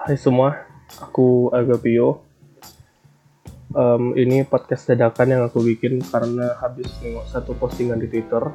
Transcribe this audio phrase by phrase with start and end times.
[0.00, 0.56] Hai semua,
[0.96, 2.24] aku Agapio.
[3.76, 8.48] Um, ini podcast dadakan yang aku bikin karena habis nengok satu postingan di Twitter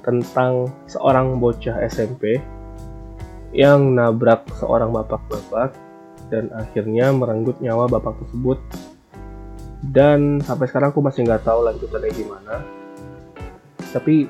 [0.00, 2.40] tentang seorang bocah SMP
[3.52, 5.76] yang nabrak seorang bapak-bapak
[6.32, 8.56] dan akhirnya merenggut nyawa bapak tersebut.
[9.84, 12.64] Dan sampai sekarang aku masih nggak tahu lanjutannya gimana.
[13.92, 14.24] Tapi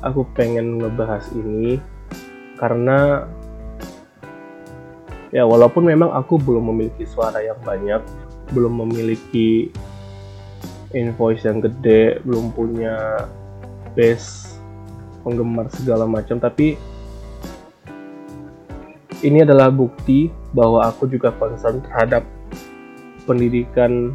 [0.00, 1.76] aku pengen ngebahas ini
[2.56, 3.28] karena
[5.34, 8.00] ya walaupun memang aku belum memiliki suara yang banyak
[8.52, 9.68] belum memiliki
[10.96, 13.28] invoice yang gede belum punya
[13.92, 14.56] base
[15.20, 16.80] penggemar segala macam tapi
[19.20, 22.22] ini adalah bukti bahwa aku juga concern terhadap
[23.26, 24.14] pendidikan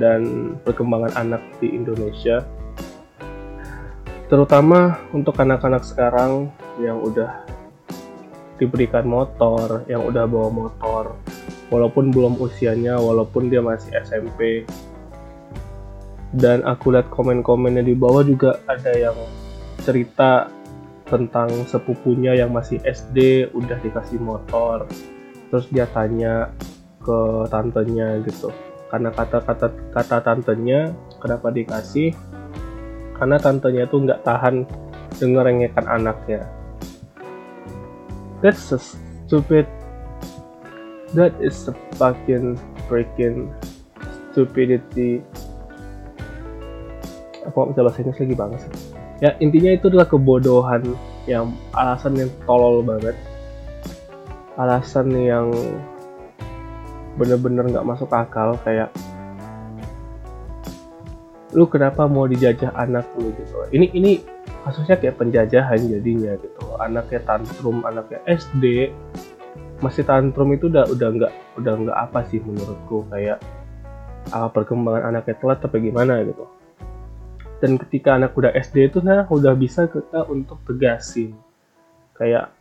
[0.00, 2.40] dan perkembangan anak di Indonesia.
[4.32, 6.48] Terutama untuk anak-anak sekarang
[6.80, 7.44] yang udah
[8.62, 11.18] diberikan motor, yang udah bawa motor,
[11.68, 14.62] walaupun belum usianya, walaupun dia masih SMP.
[16.30, 19.18] Dan aku lihat komen-komennya di bawah juga ada yang
[19.82, 20.48] cerita
[21.10, 24.88] tentang sepupunya yang masih SD udah dikasih motor.
[25.52, 26.48] Terus dia tanya
[27.02, 28.48] ke tantenya gitu.
[28.88, 32.16] Karena kata-kata kata tantenya kenapa dikasih?
[33.12, 34.64] Karena tantenya tuh nggak tahan
[35.20, 36.61] denger rengekan anaknya
[38.42, 39.70] That's a stupid.
[41.14, 42.58] That is a fucking
[42.90, 43.54] freaking
[44.34, 45.22] stupidity.
[47.46, 48.60] Apa bisa bahasa Inggris lagi banget?
[49.22, 50.82] Ya intinya itu adalah kebodohan
[51.30, 53.14] yang alasan yang tolol banget.
[54.58, 55.54] Alasan yang
[57.14, 58.88] bener-bener nggak masuk akal kayak
[61.52, 64.12] lu kenapa mau dijajah anak lu gitu ini ini
[64.62, 66.62] kasusnya kayak penjajahan jadinya gitu.
[66.78, 68.94] Anaknya tantrum anaknya SD
[69.82, 73.10] masih tantrum itu udah udah nggak udah nggak apa sih menurutku.
[73.10, 73.42] Kayak
[74.30, 76.46] apa perkembangan anaknya telat tapi gimana gitu.
[77.58, 81.34] Dan ketika anak udah SD itu nah udah bisa kita untuk tegasin.
[82.14, 82.54] Kayak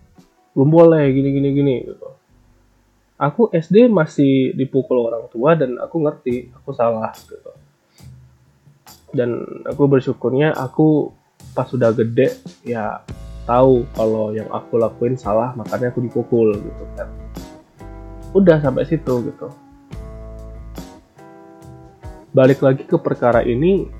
[0.57, 2.09] belum boleh gini gini gini gitu.
[3.21, 7.53] Aku SD masih dipukul orang tua dan aku ngerti aku salah gitu.
[9.13, 11.20] Dan aku bersyukurnya aku
[11.51, 13.03] pas sudah gede ya
[13.43, 17.09] tahu kalau yang aku lakuin salah makanya aku dipukul gitu kan.
[18.31, 19.47] Udah sampai situ gitu.
[22.31, 23.91] Balik lagi ke perkara ini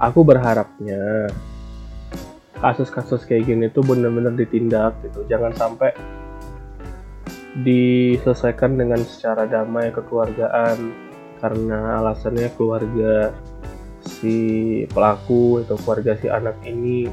[0.00, 1.30] aku berharapnya
[2.58, 5.22] kasus-kasus kayak gini tuh bener-bener ditindak gitu.
[5.30, 5.94] Jangan sampai
[7.62, 10.78] diselesaikan dengan secara damai kekeluargaan
[11.40, 13.34] karena alasannya keluarga
[14.04, 14.36] si
[14.88, 17.08] pelaku atau keluarga si anak ini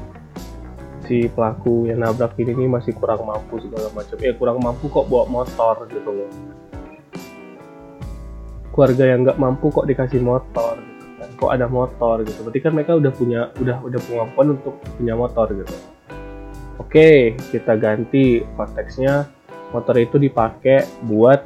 [1.08, 4.16] si pelaku yang nabrak ini, ini masih kurang mampu segala macam.
[4.20, 6.30] Ya kurang mampu kok bawa motor gitu loh.
[8.76, 11.28] Keluarga yang nggak mampu kok dikasih motor gitu kan.
[11.40, 12.44] Kok ada motor gitu.
[12.44, 15.76] Berarti kan mereka udah punya udah udah kemampuan untuk punya motor gitu.
[16.76, 19.32] Oke kita ganti konteksnya.
[19.72, 21.40] Motor itu dipakai buat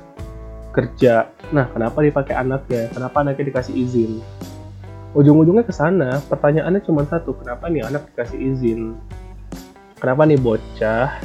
[0.75, 1.31] kerja.
[1.55, 2.91] Nah kenapa dipakai anaknya?
[2.91, 4.42] Kenapa anaknya dikasih izin
[5.13, 8.97] ujung-ujungnya ke sana pertanyaannya cuma satu kenapa nih anak dikasih izin?
[10.01, 11.21] Kenapa nih bocah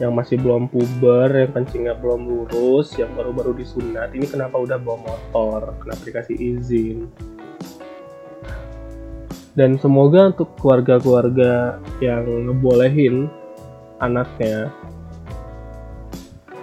[0.00, 5.12] yang masih belum puber yang kencingnya belum lurus yang baru-baru disunat ini kenapa udah bawa
[5.12, 5.60] motor?
[5.80, 7.08] Kenapa dikasih izin?
[9.56, 13.32] Dan semoga untuk keluarga-keluarga yang ngebolehin
[13.98, 14.70] anaknya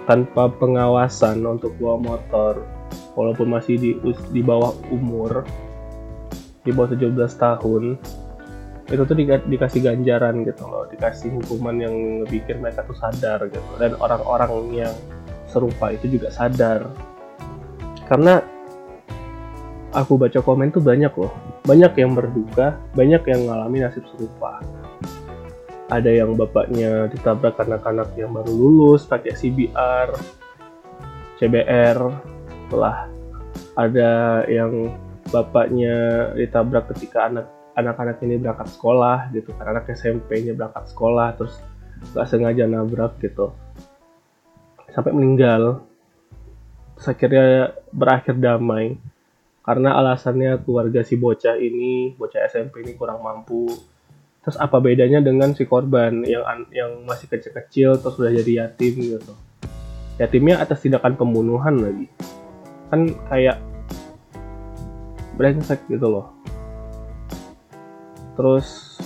[0.08, 2.64] tanpa pengawasan untuk bawa motor
[3.12, 3.90] walaupun masih di,
[4.32, 5.44] di bawah umur
[6.62, 7.84] di bawah 17 tahun
[8.88, 13.70] itu tuh di, dikasih ganjaran gitu loh dikasih hukuman yang bikin mereka tuh sadar gitu.
[13.76, 14.94] Dan orang-orang yang
[15.44, 16.88] serupa itu juga sadar.
[18.08, 18.40] Karena
[19.92, 21.32] aku baca komen tuh banyak loh.
[21.68, 24.64] Banyak yang berduka banyak yang ngalami nasib serupa.
[25.88, 30.12] Ada yang bapaknya ditabrak anak-anak yang baru lulus pakai CBR
[31.38, 31.98] CBR
[32.66, 33.06] setelah
[33.78, 34.90] ada yang
[35.28, 35.96] bapaknya
[36.34, 37.46] ditabrak ketika anak
[37.78, 39.70] anak-anak ini berangkat sekolah gitu kan.
[39.70, 41.54] Anak SMP-nya berangkat sekolah terus
[42.14, 43.54] nggak sengaja nabrak gitu.
[44.90, 45.86] Sampai meninggal.
[46.98, 47.46] Terus akhirnya
[47.94, 48.98] berakhir damai.
[49.62, 53.68] Karena alasannya keluarga si bocah ini bocah SMP ini kurang mampu.
[54.42, 56.42] Terus apa bedanya dengan si korban yang
[56.72, 59.32] yang masih kecil-kecil terus udah jadi yatim gitu?
[60.18, 62.08] Yatimnya atas tindakan pembunuhan lagi.
[62.88, 63.67] Kan kayak
[65.38, 66.34] brengsek gitu loh.
[68.34, 68.98] Terus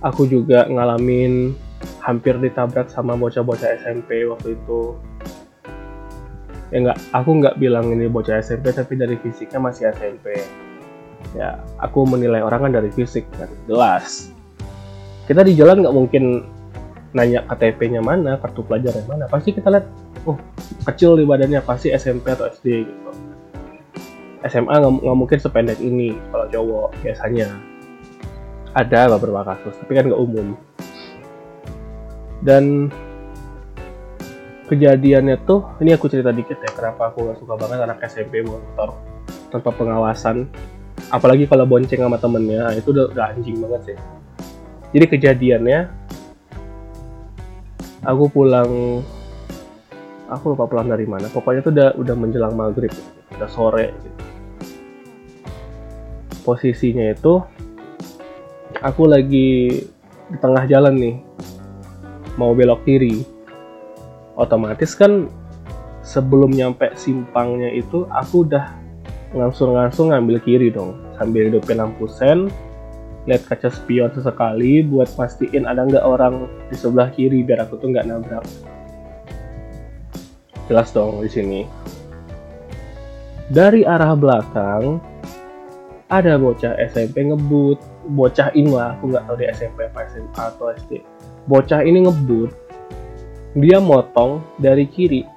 [0.00, 1.52] aku juga ngalamin
[2.00, 4.96] hampir ditabrak sama bocah-bocah SMP waktu itu.
[6.72, 10.40] Ya nggak aku nggak bilang ini bocah SMP tapi dari fisiknya masih SMP
[11.36, 14.32] ya aku menilai orang kan dari fisik kan jelas.
[15.28, 16.24] Kita di jalan nggak mungkin
[17.12, 19.24] nanya KTP-nya mana kartu pelajaran mana.
[19.28, 19.86] Pasti kita lihat
[20.26, 20.38] oh
[20.86, 23.10] kecil di badannya pasti SMP atau SD gitu.
[24.42, 27.48] SMA nggak mungkin sependek ini kalau cowok biasanya.
[28.72, 30.56] Ada beberapa kasus tapi kan nggak umum.
[32.42, 32.90] Dan
[34.66, 38.96] kejadiannya tuh ini aku cerita dikit ya kenapa aku gak suka banget anak SMP motor
[39.52, 40.48] tanpa pengawasan.
[41.12, 43.98] Apalagi kalau bonceng sama temennya itu udah, udah anjing banget sih.
[44.96, 45.80] Jadi kejadiannya
[48.02, 49.04] aku pulang
[50.28, 51.26] aku lupa pulang dari mana.
[51.30, 52.92] Pokoknya tuh udah udah menjelang maghrib.
[53.34, 54.20] Udah sore gitu.
[56.42, 57.38] posisinya itu
[58.82, 59.78] aku lagi
[60.26, 61.16] di tengah jalan nih.
[62.34, 63.22] Mau belok kiri.
[64.34, 65.30] Otomatis kan
[66.02, 68.74] sebelum nyampe simpangnya itu aku udah
[69.38, 70.98] langsung-langsung ngambil kiri dong.
[71.14, 72.50] Sambil hidupin lampu sen
[73.22, 77.94] lihat kaca spion sesekali buat pastiin ada nggak orang di sebelah kiri biar aku tuh
[77.94, 78.42] nggak nabrak
[80.72, 81.60] jelas dong di sini
[83.52, 84.96] dari arah belakang
[86.08, 87.76] ada bocah SMP ngebut
[88.16, 91.04] bocah ini lah aku nggak tahu di SMP apa SMA atau SD
[91.44, 92.62] bocah ini ngebut
[93.52, 95.28] dia motong dari kiri.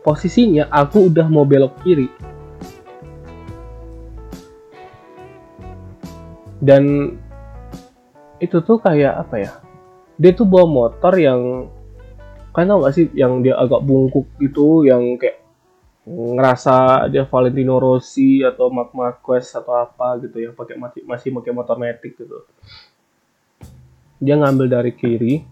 [0.00, 2.08] Posisinya aku udah mau belok kiri.
[6.58, 7.14] Dan
[8.40, 9.52] itu tuh kayak apa ya?
[10.16, 11.70] Dia tuh bawa motor yang
[12.54, 15.44] kan tau gak sih yang dia agak bungkuk gitu yang kayak
[16.08, 21.52] ngerasa dia Valentino Rossi atau Marc Marquez atau apa gitu yang pakai masih masih pakai
[21.52, 22.48] motor metik gitu.
[24.18, 25.44] Dia ngambil dari kiri,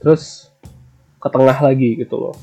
[0.00, 0.50] terus
[1.20, 2.36] ke tengah lagi gitu loh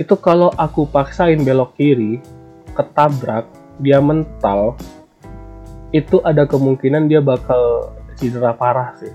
[0.00, 2.18] itu kalau aku paksain belok kiri
[2.72, 3.44] ketabrak
[3.78, 4.74] dia mental
[5.92, 9.12] itu ada kemungkinan dia bakal cedera parah sih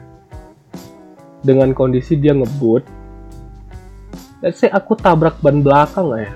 [1.41, 2.85] dengan kondisi dia ngebut
[4.45, 6.29] let's say aku tabrak ban belakang ya.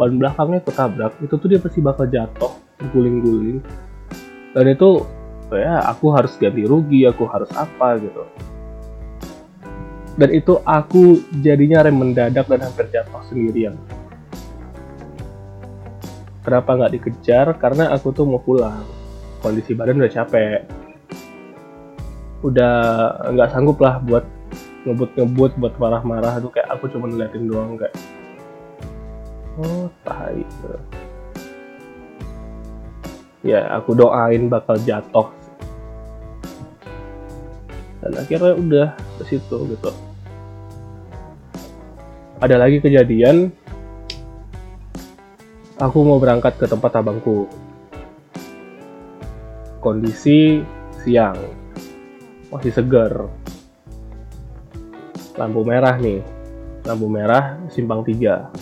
[0.00, 2.56] Ban belakangnya aku tabrak itu tuh dia pasti bakal jatuh
[2.88, 3.60] guling-guling.
[4.56, 5.04] Dan itu
[5.52, 8.24] ya aku harus ganti rugi aku harus apa gitu.
[10.16, 13.76] Dan itu aku jadinya rem mendadak dan hampir jatuh sendirian.
[16.40, 17.46] Kenapa nggak dikejar?
[17.60, 18.88] Karena aku tuh mau pulang.
[19.44, 20.64] Kondisi badan udah capek.
[22.40, 22.76] Udah
[23.36, 24.24] nggak sanggup lah buat
[24.88, 27.94] ngebut-ngebut buat marah-marah tuh kayak aku cuma ngeliatin doang kayak
[29.60, 30.40] oh tai
[33.40, 35.28] ya aku doain bakal jatuh.
[38.00, 38.88] Dan akhirnya udah
[39.20, 39.92] ke situ gitu.
[42.40, 43.52] Ada lagi kejadian.
[45.76, 47.48] Aku mau berangkat ke tempat abangku.
[49.84, 50.64] Kondisi
[51.04, 51.36] siang.
[52.48, 53.28] Masih seger
[55.40, 56.20] lampu merah nih.
[56.84, 58.52] Lampu merah simpang tiga.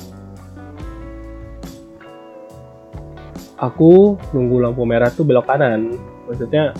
[3.58, 5.98] Aku nunggu lampu merah tuh belok kanan.
[6.30, 6.70] Maksudnya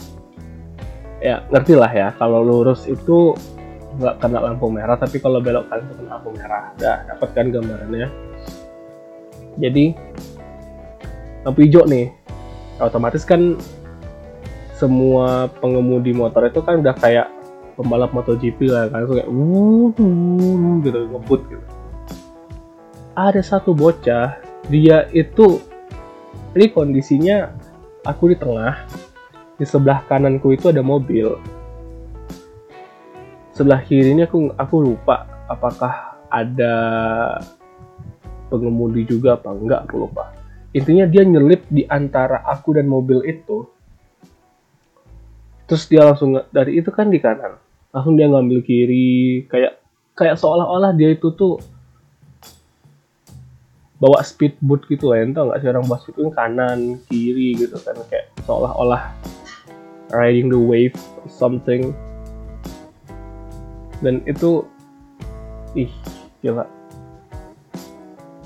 [1.18, 3.34] ya ngerti lah ya kalau lurus itu
[3.98, 6.70] nggak kena lampu merah tapi kalau belok kanan kena lampu merah.
[6.78, 8.08] Udah dapat kan gambarannya.
[9.58, 9.84] Jadi
[11.43, 12.14] lampu hijau nih.
[12.78, 13.58] Otomatis kan
[14.78, 17.26] semua pengemudi motor itu kan udah kayak
[17.79, 19.06] pembalap MotoGP lah kan.
[19.06, 19.94] Kayak wuh,
[20.82, 21.65] gitu ngebut gitu.
[23.15, 25.63] Ada satu bocah dia itu
[26.58, 27.55] ini kondisinya
[28.03, 28.82] aku di tengah
[29.55, 31.39] di sebelah kananku itu ada mobil.
[33.55, 36.75] Sebelah kiri ini aku aku lupa apakah ada
[38.51, 40.35] pengemudi juga apa enggak aku lupa.
[40.75, 43.67] Intinya dia nyelip di antara aku dan mobil itu.
[45.67, 49.44] Terus dia langsung dari itu kan di kanan langsung dia ngambil kiri.
[49.48, 49.80] Kayak
[50.14, 51.62] kayak seolah-olah dia itu tuh
[53.98, 57.96] bawa speedboat gitu lah, entah nggak sih orang bawa speedboat kanan kiri gitu kan.
[58.08, 59.14] Kayak seolah-olah
[60.14, 60.96] riding the wave
[61.28, 61.92] something.
[63.98, 64.62] Dan itu
[65.74, 65.90] ih
[66.40, 66.64] gila.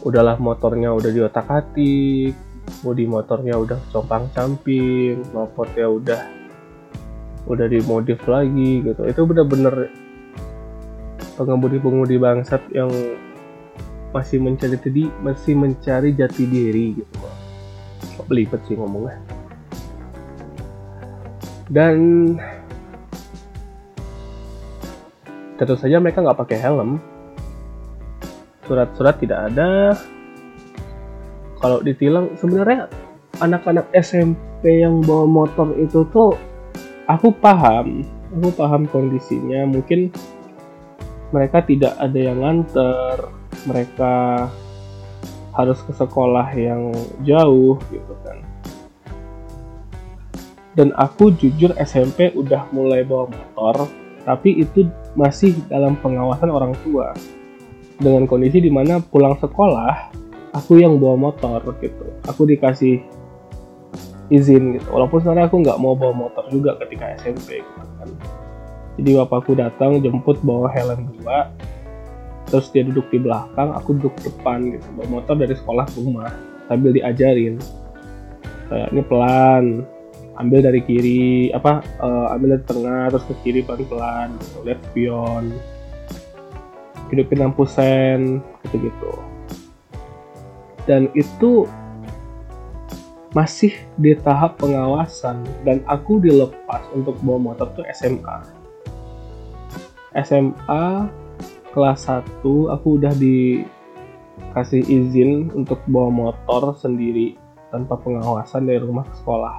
[0.02, 2.34] Udahlah motornya udah di otak atik
[2.82, 6.20] bodi motornya udah compang camping knalpotnya udah
[7.46, 9.02] udah dimodif lagi gitu.
[9.06, 9.90] Itu bener-bener
[11.34, 12.90] pengemudi-pengemudi bangsat yang
[14.12, 17.16] masih mencari tadi masih mencari jati diri gitu.
[18.20, 19.18] Kok belibet sih ngomongnya.
[21.72, 21.96] Dan
[25.56, 27.00] tentu saja mereka nggak pakai helm.
[28.68, 29.96] Surat-surat tidak ada.
[31.62, 32.90] Kalau ditilang sebenarnya
[33.40, 36.36] anak-anak SMP yang bawa motor itu tuh
[37.06, 39.68] aku paham aku paham kondisinya.
[39.68, 40.08] Mungkin
[41.32, 43.28] mereka tidak ada yang nganter
[43.68, 44.12] mereka
[45.52, 46.92] harus ke sekolah yang
[47.24, 48.40] jauh gitu kan.
[50.72, 53.84] Dan aku jujur SMP udah mulai bawa motor
[54.24, 57.12] tapi itu masih dalam pengawasan orang tua.
[58.00, 60.10] Dengan kondisi di mana pulang sekolah
[60.56, 62.08] aku yang bawa motor gitu.
[62.24, 63.04] Aku dikasih
[64.32, 64.88] izin gitu.
[64.88, 68.08] Walaupun sebenarnya aku nggak mau bawa motor juga ketika SMP gitu kan.
[68.96, 71.52] Jadi bapakku datang jemput bawa helm dua.
[72.48, 74.88] Terus dia duduk di belakang aku duduk depan gitu.
[74.96, 76.32] Bawa motor dari sekolah ke rumah
[76.66, 77.60] sambil diajarin.
[78.72, 79.64] Kayak ini pelan.
[80.32, 84.58] Ambil dari kiri apa uh, ambil dari tengah terus ke kiri pelan pelan gitu.
[84.64, 85.44] lihat spion
[87.12, 89.12] hidupin lampu sen gitu gitu
[90.88, 91.68] dan itu
[93.32, 98.44] masih di tahap pengawasan dan aku dilepas untuk bawa motor tuh SMA.
[100.12, 101.08] SMA
[101.72, 102.44] kelas 1
[102.76, 107.40] aku udah dikasih izin untuk bawa motor sendiri
[107.72, 109.56] tanpa pengawasan dari rumah ke sekolah.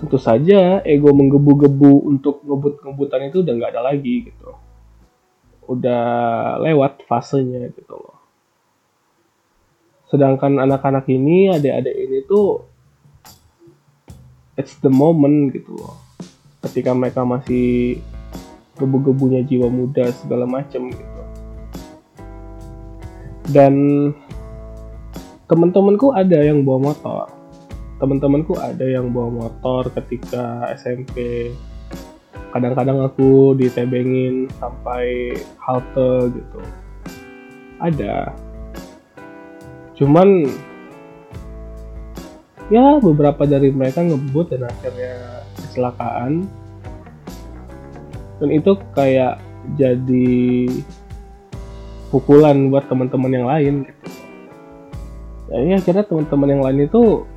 [0.00, 4.56] Tentu saja ego menggebu-gebu untuk ngebut-ngebutan itu udah nggak ada lagi gitu.
[5.68, 6.08] Udah
[6.64, 8.09] lewat fasenya gitu loh
[10.10, 12.66] sedangkan anak-anak ini adik-adik ini tuh
[14.58, 15.96] it's the moment gitu loh.
[16.66, 18.02] Ketika mereka masih
[18.76, 21.22] gebu-gebunya jiwa muda segala macam gitu.
[23.50, 23.74] Dan
[25.48, 27.30] teman-temanku ada yang bawa motor.
[28.02, 31.48] Teman-temanku ada yang bawa motor ketika SMP
[32.50, 36.60] kadang-kadang aku ditebengin sampai halte gitu.
[37.80, 38.34] Ada
[40.00, 40.48] cuman
[42.72, 46.48] ya beberapa dari mereka ngebut dan akhirnya kecelakaan.
[48.40, 49.36] Dan itu kayak
[49.76, 50.72] jadi
[52.08, 54.08] pukulan buat teman-teman yang lain gitu.
[55.50, 57.28] Ya, akhirnya teman-teman yang lain itu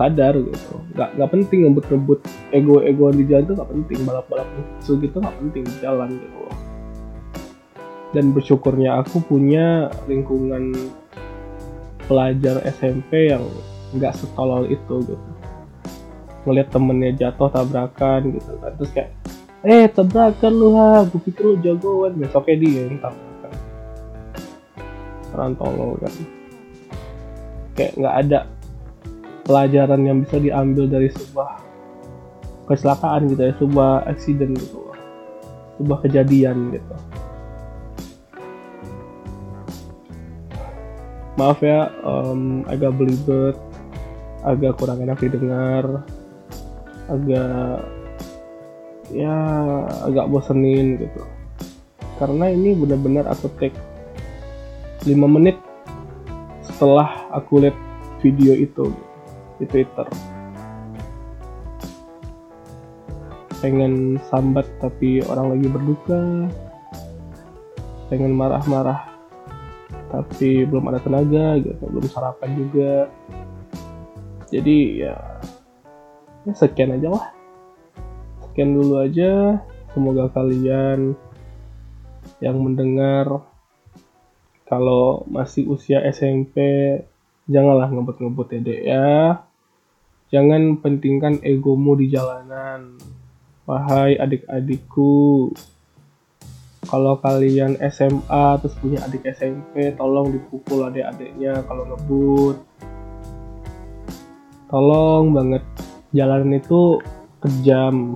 [0.00, 0.80] sadar gitu.
[0.96, 2.20] Nggak nggak penting ngebut-ngebut
[2.56, 6.40] ego-egoan di jalan itu nggak penting balap-balap itu gitu nggak penting di jalan gitu.
[8.14, 10.72] Dan bersyukurnya aku punya lingkungan
[12.06, 13.42] pelajar SMP yang
[13.94, 15.30] nggak setolol itu gitu.
[16.46, 18.50] Ngeliat temennya jatuh tabrakan gitu.
[18.62, 19.10] Kan terus kayak
[19.66, 22.14] eh tabrakan lu ha gue pikir lu jagoan.
[22.18, 23.52] Besoknya dia yang tabrakan.
[25.34, 26.14] Orang tolol kan
[27.76, 28.38] kayak nggak ada
[29.44, 31.60] pelajaran yang bisa diambil dari sebuah
[32.66, 34.80] kecelakaan gitu ya sebuah accident gitu.
[35.76, 37.15] Sebuah kejadian gitu
[41.36, 43.56] maaf ya um, agak belibet
[44.40, 46.04] agak kurang enak didengar
[47.06, 47.86] agak
[49.12, 49.34] ya
[50.06, 51.22] agak bosenin gitu.
[52.16, 53.76] Karena ini benar-benar aku take
[55.04, 55.60] 5 menit
[56.64, 57.76] setelah aku lihat
[58.24, 58.90] video itu
[59.60, 60.08] di Twitter.
[63.60, 66.20] Pengen sambat tapi orang lagi berduka
[68.06, 69.15] pengen marah-marah
[70.10, 71.84] tapi belum ada tenaga gitu.
[71.86, 72.94] Belum sarapan juga.
[74.46, 75.16] Jadi ya,
[76.46, 77.26] ya sekian aja lah.
[78.46, 79.60] Sekian dulu aja.
[79.96, 81.16] Semoga kalian
[82.44, 83.48] yang mendengar
[84.68, 86.60] kalau masih usia SMP
[87.48, 89.10] janganlah ngebut-ngebut ya dek ya.
[90.26, 92.98] Jangan pentingkan egomu di jalanan.
[93.66, 95.50] Wahai adik-adikku
[96.86, 102.56] kalau kalian SMA terus punya adik SMP tolong dipukul adik-adiknya kalau ngebut.
[104.70, 105.62] Tolong banget.
[106.14, 107.02] Jalan itu
[107.42, 108.14] kejam.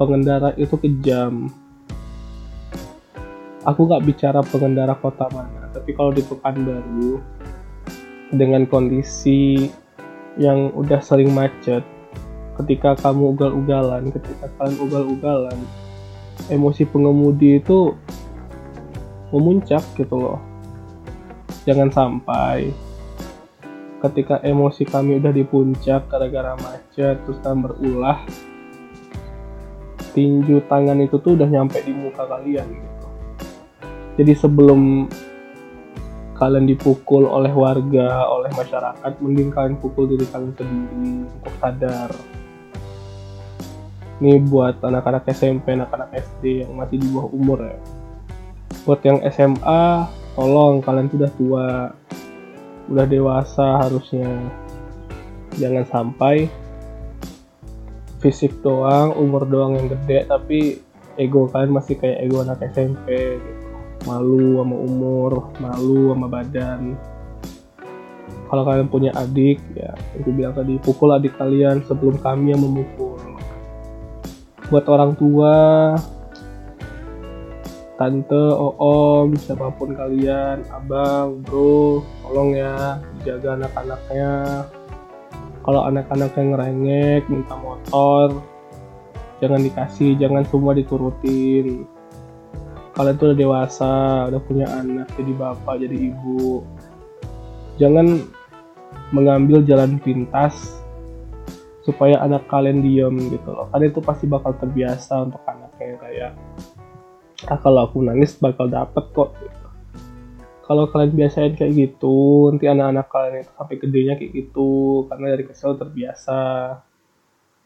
[0.00, 1.52] Pengendara itu kejam.
[3.64, 7.18] Aku nggak bicara pengendara kota mana tapi kalau di Pekanbaru
[8.30, 9.66] dengan kondisi
[10.38, 11.82] yang udah sering macet
[12.62, 15.58] ketika kamu ugal-ugalan ketika kalian ugal-ugalan
[16.48, 17.94] emosi pengemudi itu
[19.34, 20.40] memuncak gitu loh.
[21.64, 22.70] Jangan sampai
[24.04, 28.20] ketika emosi kami udah di puncak gara-gara macet terus kan berulah
[30.12, 33.06] tinju tangan itu tuh udah nyampe di muka kalian gitu.
[34.14, 35.10] Jadi sebelum
[36.38, 42.10] kalian dipukul oleh warga oleh masyarakat mending kalian pukul diri kalian sendiri untuk sadar
[44.24, 47.76] ini buat anak-anak SMP anak-anak SD yang masih di bawah umur ya.
[48.88, 49.84] Buat yang SMA
[50.32, 51.92] tolong kalian sudah tua.
[52.88, 54.48] Udah dewasa harusnya.
[55.60, 56.48] Jangan sampai
[58.24, 60.80] fisik doang umur doang yang gede tapi
[61.20, 63.60] ego kalian masih kayak ego anak SMP gitu.
[64.08, 66.96] malu sama umur malu sama badan.
[68.48, 73.13] Kalau kalian punya adik ya aku bilang tadi pukul adik kalian sebelum kami yang memukul
[74.74, 75.54] buat orang tua
[77.94, 84.66] tante, om, siapa pun kalian, abang, bro, tolong ya jaga anak-anaknya.
[85.62, 88.42] Kalau anak-anak yang ngerengek, minta motor,
[89.38, 91.86] jangan dikasih, jangan semua diturutin.
[92.98, 93.94] Kalian tuh udah dewasa,
[94.26, 96.66] udah punya anak, jadi bapak, jadi ibu.
[97.78, 98.26] Jangan
[99.14, 100.82] mengambil jalan pintas
[101.84, 103.68] supaya anak kalian diem gitu loh.
[103.68, 106.32] Karena itu pasti bakal terbiasa untuk anaknya kayak
[107.44, 109.30] ah kalau aku nangis bakal dapet kok.
[109.38, 109.62] Gitu.
[110.64, 115.44] kalau kalian biasain kayak gitu nanti anak-anak kalian itu sampai gedenya kayak gitu karena dari
[115.44, 116.40] kecil terbiasa.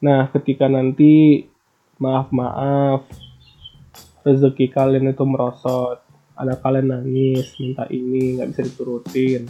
[0.02, 1.46] Nah ketika nanti
[2.02, 3.06] maaf maaf
[4.26, 6.02] rezeki kalian itu merosot
[6.38, 9.42] anak kalian nangis minta ini nggak bisa diturutin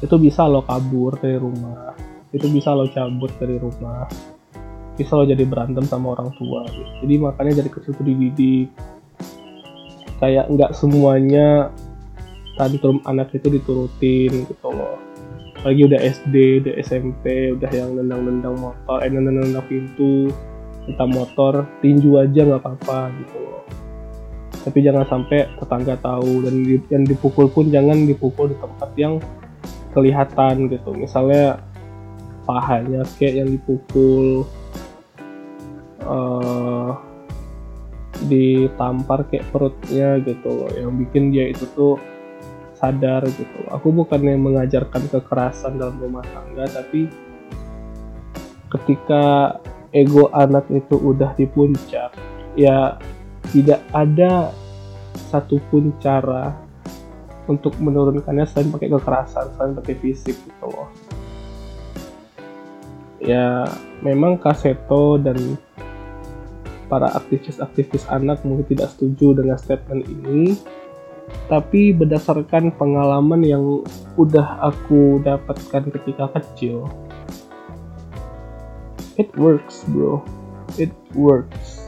[0.00, 4.08] itu bisa lo kabur dari rumah itu bisa lo cabut dari rumah
[4.96, 6.92] bisa lo jadi berantem sama orang tua gitu.
[7.04, 8.68] jadi makanya dari kecil tuh dididik
[10.20, 11.72] kayak nggak semuanya
[12.56, 15.12] tantrum anak itu diturutin gitu loh
[15.62, 16.34] lagi udah SD,
[16.66, 20.34] udah SMP, udah yang nendang-nendang motor, eh nendang-nendang pintu,
[20.90, 23.62] kita motor, tinju aja nggak apa-apa gitu loh.
[24.62, 26.54] Tapi jangan sampai tetangga tahu dan
[26.90, 29.22] yang dipukul pun jangan dipukul di tempat yang
[29.94, 30.90] kelihatan gitu.
[30.94, 31.62] Misalnya
[32.42, 34.46] pahanya kayak yang dipukul
[36.02, 36.98] uh,
[38.26, 41.98] ditampar kayak perutnya gitu loh yang bikin dia itu tuh
[42.78, 43.78] sadar gitu loh.
[43.78, 47.06] aku bukannya mengajarkan kekerasan dalam rumah tangga tapi
[48.70, 49.58] ketika
[49.94, 52.14] ego anak itu udah di puncak
[52.58, 52.98] ya
[53.50, 54.50] tidak ada
[55.30, 56.56] satupun cara
[57.50, 60.88] untuk menurunkannya selain pakai kekerasan selain pakai fisik gitu loh
[63.22, 63.64] ya
[64.02, 65.56] memang Kaseto dan
[66.90, 70.58] para aktivis-aktivis anak mungkin tidak setuju dengan statement ini.
[71.48, 73.86] Tapi berdasarkan pengalaman yang
[74.20, 76.90] udah aku dapatkan ketika kecil
[79.22, 80.24] it works bro.
[80.80, 81.84] It works.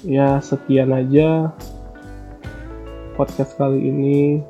[0.00, 1.52] Ya sekian aja
[3.20, 4.40] podcast kali ini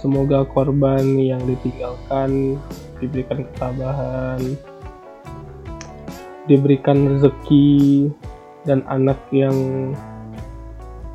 [0.00, 2.56] Semoga korban yang ditinggalkan
[3.04, 4.40] diberikan ketabahan,
[6.48, 8.08] diberikan rezeki,
[8.64, 9.92] dan anak yang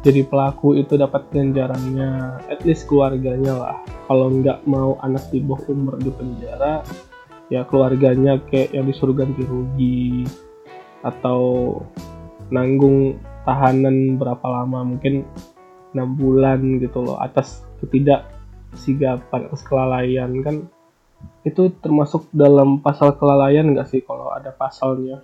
[0.06, 3.78] jadi pelaku itu dapat ganjarannya, at least keluarganya lah.
[4.06, 6.86] Kalau nggak mau anak di bawah umur di penjara,
[7.50, 10.30] ya keluarganya kayak yang disuruh ganti rugi
[11.02, 11.42] atau
[12.54, 13.18] nanggung
[13.50, 15.26] tahanan berapa lama mungkin
[15.98, 18.35] enam bulan gitu loh atas ketidak
[18.76, 20.68] sigapan atas kelalaian kan
[21.46, 25.22] itu termasuk dalam pasal kelalaian nggak sih kalau ada pasalnya?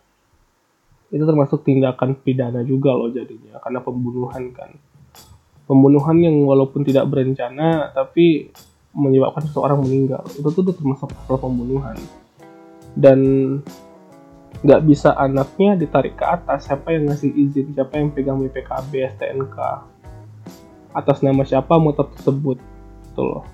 [1.12, 4.72] Itu termasuk tindakan pidana juga loh jadinya karena pembunuhan kan.
[5.66, 8.50] Pembunuhan yang walaupun tidak berencana tapi
[8.96, 10.24] menyebabkan seseorang meninggal.
[10.32, 11.98] Itu tuh termasuk pasal pembunuhan.
[12.96, 13.20] Dan
[14.62, 16.70] nggak bisa anaknya ditarik ke atas.
[16.70, 17.74] Siapa yang ngasih izin?
[17.76, 19.58] Siapa yang pegang BPKB STNK
[20.92, 22.60] atas nama siapa motor tersebut
[23.22, 23.46] gitu loh.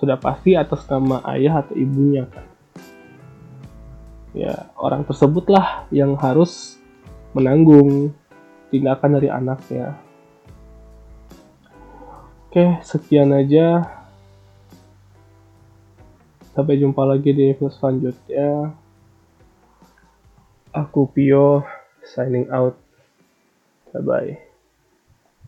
[0.00, 2.48] Sudah pasti atas nama ayah atau ibunya kan?
[4.32, 6.80] Ya orang tersebutlah yang harus
[7.36, 8.16] menanggung
[8.72, 10.00] tindakan dari anaknya.
[12.48, 13.84] Oke sekian aja.
[16.56, 18.72] Sampai jumpa lagi di episode selanjutnya.
[20.72, 21.60] Aku Pio
[22.00, 22.76] signing out.
[23.92, 24.51] Bye bye